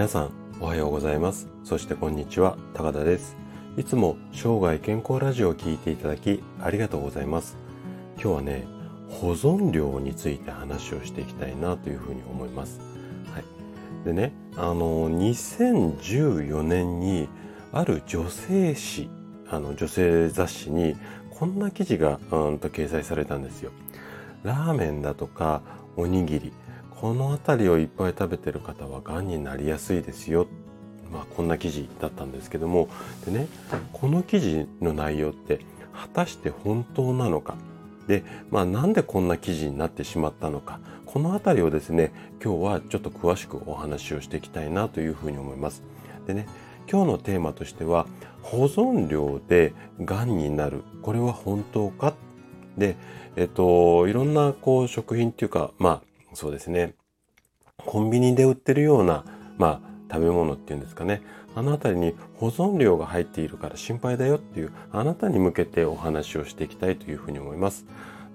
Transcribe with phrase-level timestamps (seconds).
[0.00, 1.46] 皆さんおはようございます。
[1.62, 3.36] そしてこんにちは高田です。
[3.76, 7.58] いつも生涯健康ラジオを聞いていただきありがとうございます。
[8.14, 8.66] 今日はね
[9.10, 12.80] 保存料について話をしていきたいなというふうに思います。
[13.34, 13.44] はい。
[14.06, 17.28] でねあの2014年に
[17.70, 19.10] ある女性誌
[19.50, 20.96] あの女性雑誌に
[21.28, 23.70] こんな記事がうんと掲載されたんですよ。
[24.44, 25.60] ラーメンだとか
[25.94, 26.52] おにぎり。
[27.00, 30.46] この辺りをいっぱい食べてる方はがんになりやすいですよ。
[31.10, 32.90] まあこんな記事だったんですけども。
[33.24, 33.48] でね
[33.94, 35.60] この記事の内容って
[35.94, 37.54] 果たして本当なのか。
[38.06, 40.78] で、まあ、なんでこんな記事になってしまったのか。
[41.06, 42.12] この辺りをですね
[42.44, 45.82] 今日はちょっと詳しくお話をしていきたいなというふうに思います。
[46.26, 46.46] でね
[46.86, 48.06] 今日のテーマとしては
[48.42, 50.82] 保存料でがんになる。
[51.00, 52.12] これは本当か？
[52.76, 52.96] で
[53.36, 56.94] えっといろんなこう食品っていうかまあそうですね。
[57.76, 59.24] コンビニで売ってるような、
[59.58, 61.22] まあ、食べ物っていうんですかね。
[61.54, 67.86] あの辺りに保存料が入っているから心配だよっていう、あなたに向けてお話をしていきたいというふうに思います。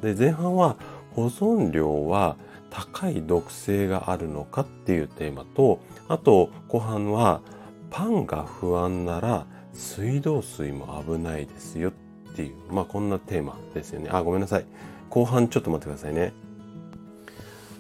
[0.02, 0.78] で、前半は
[1.14, 2.36] 保存料は
[2.70, 7.42] 高い毒性があるのかっていうテーマと、あと後半は
[7.90, 14.10] パンが不安なら水道水も危ないですよっていう、まあこんなテーマですよね。
[14.12, 14.66] あ、ごめんなさい。
[15.10, 16.34] 後半ちょっと待ってくださいね。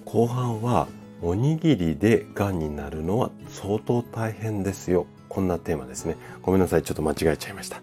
[0.06, 0.88] 後半は
[1.22, 5.08] おにぎりでがんになるのは相当大変ですよ。
[5.28, 6.16] こんなテーマですね。
[6.44, 6.84] ごめんなさい。
[6.84, 7.82] ちょっと間違えちゃいました。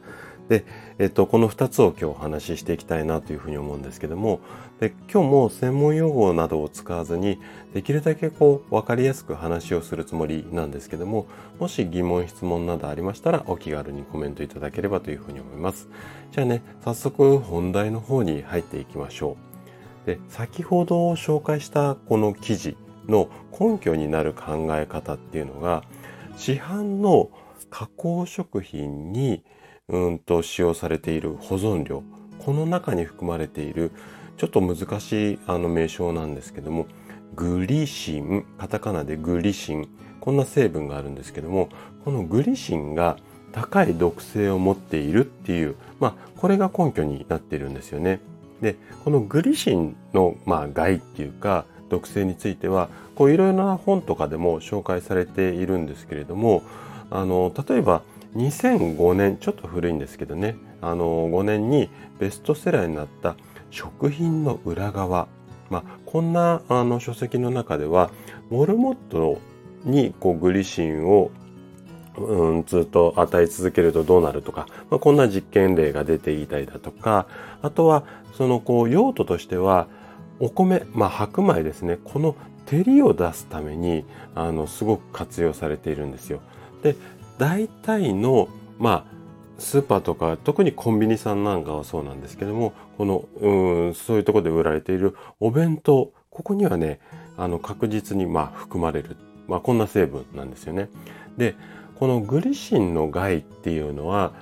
[0.49, 0.65] で、
[0.99, 4.41] えっと、この2つを今日お話ししていきたいなというふうに思うんですけども、
[4.81, 7.39] で今日も専門用語などを使わずに、
[7.75, 11.27] できるだけこう、わかりやすく話をするつもりなんですけども、
[11.59, 15.89] もし疑問、質問などありましたら、お気軽にコメントいただければというふうに思います。
[16.31, 19.52] じゃあね、早速本題の方に入っていきましょう。
[20.07, 22.77] で先ほど紹介したこの記事
[23.09, 25.83] の根拠になる考え方っていうのが
[26.37, 27.31] 市販の
[27.71, 29.45] 加工食品に
[29.89, 32.03] うんと使用されている保存料
[32.39, 33.93] この中に含まれている
[34.37, 36.87] ちょっと難しいあの名称なんですけども
[37.35, 39.89] グリシンカタカナでグリシン
[40.21, 41.69] こんな成分があるんですけども
[42.05, 43.17] このグリシンが
[43.53, 48.21] 高い毒性を持っているっていうまあこれが根拠になっているんですよね。
[48.63, 56.63] でこのグリシンの、まあ、害っていうか毒性についてはいろいろな本とかでも紹介されているんですけれども
[57.11, 58.03] あの例えば
[58.35, 63.37] 2005年ちょっと古いんですけどねあの5年にベストセラーになった
[63.71, 65.29] 食品の裏側、
[65.69, 68.11] まあ、こんなあの書籍の中では
[68.51, 69.39] モルモット
[69.85, 71.31] にこうグリシンを
[72.19, 77.27] うん、ずっと与え続けるとどうなるとか、まあ、こんな実験例が出ていたりだとか、
[77.63, 79.87] あとは、そのこう用途としては、
[80.41, 81.99] お米、まあ白米ですね。
[82.05, 82.37] この
[82.67, 86.41] 照りを出すために、あの、すごく活用されているんですよ。
[86.83, 86.97] で、
[87.39, 89.13] 大体の、まあ、
[89.59, 97.01] スーパーとか、特にコンビニさんなんかはそうなんですけども、この、うん、そういうところで売られているお弁当、ここにはね、
[97.37, 99.17] あの、確実に、まあ、含まれる。
[99.49, 100.89] まあ、こんな成分なんですよね。
[101.37, 101.55] で、
[102.03, 104.33] このグリシンの害っていうのは、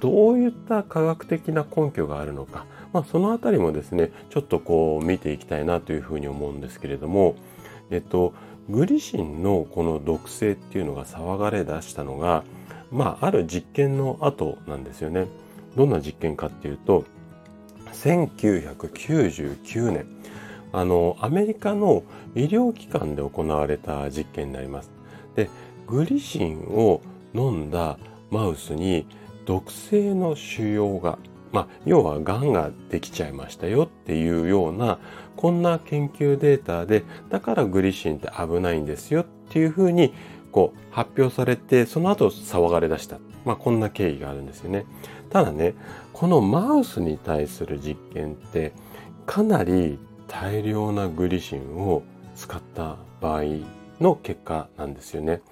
[0.00, 7.36] どういった科学的な根拠があるのか、まあ、そのあたりもですね、ちょっとこう見ていきたいなというふうに思うんですけれども、
[7.88, 8.34] えっと、
[8.68, 12.44] グリシンのこの毒性っていうのが騒がれ出したのが、
[12.92, 15.26] まあ、ある実験の後なんですよね。
[15.74, 17.06] どんな実験かっていうと、
[17.94, 20.06] 1999年、
[20.70, 22.02] あの、アメリカの
[22.34, 24.90] 医療機関で行われた実験になります。
[25.34, 25.48] で、
[25.86, 27.00] グリシンを
[27.34, 27.98] 飲んだ
[28.30, 29.06] マウスに
[29.44, 31.18] 毒性の腫瘍が、
[31.52, 34.98] まあ、要は癌ができちゃいましたよっていうような、
[35.36, 40.12] こんな研究データで、だからグリシンって危ないんですよっていうふうに、
[40.50, 43.18] こう発表されて、その後騒がれ出した。
[43.44, 44.84] まあ、こんな経緯があるんですよね。
[45.30, 45.74] ただね、
[46.12, 48.72] このマウスに対する実験って、
[49.26, 52.02] かなり大量なグリシンを
[52.34, 53.42] 使った場合
[54.00, 55.42] の結果なんですよね。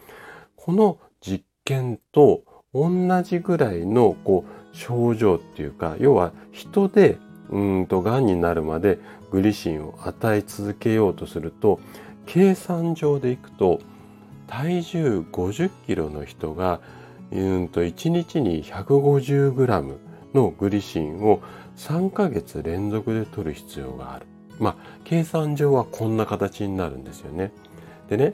[0.65, 7.19] この実験と同じぐらいのこう症状っていうか、要は人で
[7.51, 8.99] うんと癌になるまで
[9.31, 11.81] グリシンを与え続けようとすると、
[12.25, 13.79] 計算上でいくと
[14.47, 16.81] 体重50キロの人が
[17.31, 19.99] うんと1日に150グラム
[20.33, 21.43] のグリシンを
[21.77, 24.25] 3ヶ月連続で取る必要がある。
[24.59, 27.53] まあ、計算上はこんな形になるんですよね。
[28.09, 28.33] でね、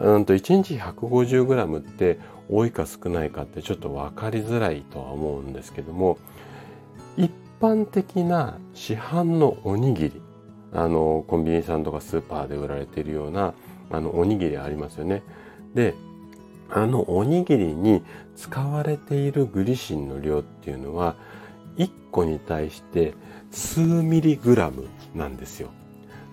[0.00, 2.18] うんと1日 150g って
[2.48, 6.18] 多いか少ないかってちょっと分かりづらいとは思うんですけども
[7.16, 7.30] 一
[7.60, 10.22] 般的な市販のおにぎり
[10.72, 13.54] あのコンビニさんとかスーパーで売られているような
[13.90, 15.22] あのおにぎりありますよね。
[15.74, 15.94] で
[16.70, 18.02] あのおにぎりに
[18.36, 21.16] 使われているグリシンの量っていうのは
[21.76, 23.14] 1個に対して
[23.50, 25.70] 数ミリグラムなんですよ。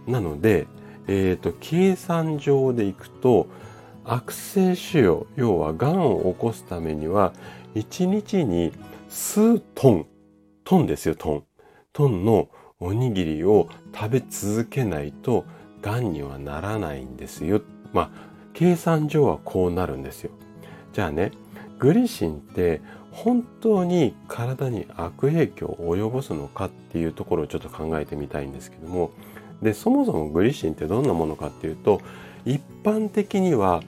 [0.06, 0.68] なので、
[1.08, 3.48] え、ー、と、計算上でいくと、
[4.04, 7.34] 悪性腫瘍、要は癌を起こすためには、
[7.76, 8.74] 1日に
[9.10, 10.06] 数トン、
[10.64, 11.44] トンですよ、トン。
[11.94, 12.50] トンの
[12.80, 15.46] おにぎりを食べ続けないと、
[15.82, 17.62] 癌にはならないんですよ。
[17.94, 18.10] まあ、
[18.54, 20.32] 計算上はこうなるんですよ。
[20.94, 21.32] じゃあね、
[21.80, 22.82] グリシンって
[23.12, 29.12] 本当に体に悪影響を及ぼすのかっていうところをちょっと考えてみたいんですけども、
[29.62, 32.02] で、そもそもグリシンってどんなものかっていうと、
[32.46, 33.82] 一般的には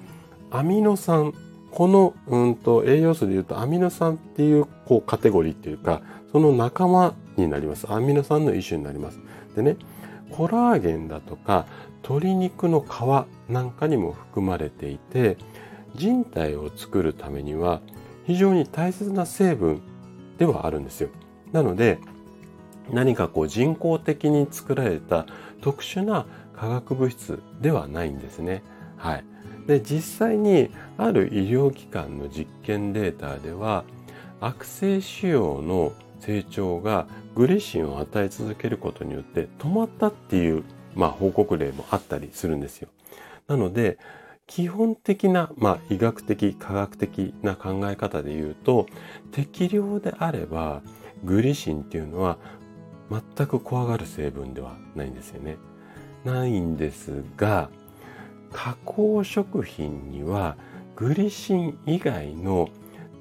[0.51, 1.33] アミノ酸、
[1.71, 6.01] この、うんと、栄養素で言うとアミノ酸っていうこうカテゴリーっていうか、
[6.31, 7.91] その仲間になります。
[7.91, 9.19] アミノ酸の一種になります。
[9.55, 9.77] でね、
[10.31, 11.65] コラーゲンだとか
[12.03, 15.37] 鶏肉の皮なんかにも含まれていて、
[15.95, 17.81] 人体を作るためには
[18.25, 19.81] 非常に大切な成分
[20.37, 21.09] ではあるんですよ。
[21.51, 21.99] なので、
[22.91, 25.25] 何かこう人工的に作られた
[25.61, 26.25] 特殊な
[26.55, 28.63] 化学物質ではないんですね。
[28.97, 29.25] はい。
[29.67, 33.83] で、実際にある医療機関の実験データでは、
[34.41, 40.63] 悪性腫瘍の成長がグリシンを与え続けることによって止まったっていう、
[40.95, 42.89] まあ、報告例もあったりするんですよ。
[43.47, 43.97] なので、
[44.47, 48.87] 基本的な、まあ、医学的、科学的な考え方で言うと、
[49.31, 50.81] 適量であれば、
[51.23, 52.37] グリシンっていうのは
[53.09, 55.57] 全く怖がる成分ではないんですよね。
[56.23, 57.69] ないんですが、
[58.51, 60.55] 加工食品には
[60.95, 62.69] グリシン以外の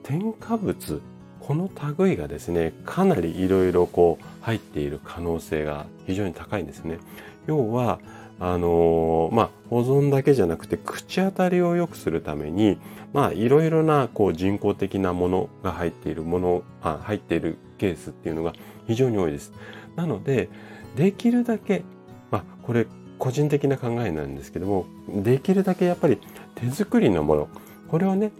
[0.02, 1.00] 添加物、
[1.40, 6.99] この類がですね、かなりいろいろこう入っている可能性が非常に高いんですね。
[7.46, 8.00] 要は、
[8.41, 12.79] あのー、まあ、保存だけじゃなくて口当たりを良くするために、
[13.12, 18.52] まあ、いろいろなこう人工的なものが入っているもの、あ入っているケースっていうのが
[18.88, 19.52] 非常に多いです。
[19.94, 20.49] なので、
[20.96, 21.85] できるだけ、
[22.31, 22.87] まあ、これ
[23.19, 26.19] 個人的な考えなんですけども、できるだけやっぱり
[26.56, 27.49] 手作りのもの、
[27.88, 28.32] これをね、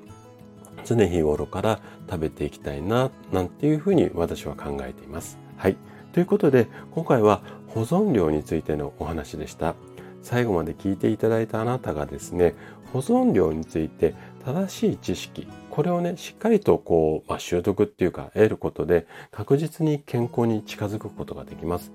[0.85, 5.39] 常日頃から食べていきたいな、なんていうふうに私は考えています。
[5.57, 5.77] はい。
[6.13, 9.75] ということで、今回は保存料についてのお話でした。
[10.23, 12.55] 最後まで聞いていただいたあなたがですね、
[12.93, 15.47] 保存料について正しい知識、
[15.79, 21.93] これをね、しっかりとこう、まあ、習得っていうか得ることで確実に健康に近づくことができます。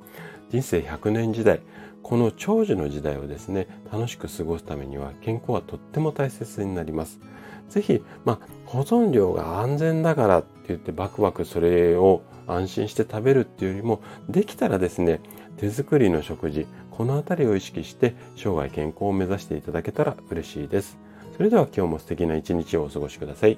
[0.52, 1.60] 人生100年時代、
[2.02, 7.20] この長寿の時代をですね、楽しく過ごすためには健康はとっても大切になります。
[7.68, 15.20] ぜひ、まあ、保存料が安全だからって言ってバクバクそれを安心して食べるっていうよりも、できたらですね、
[15.58, 20.98] 手作りの食事、このあたりを意識して生涯健康を目指していただけたら嬉しいです。
[21.36, 23.58] それでは今日も素敵な一日をお過ごしください。